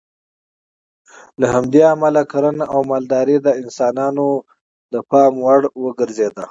[1.39, 4.27] له همدې امله کرنه او مالداري د انسانانو
[5.11, 6.39] پام وړ وګرځېده.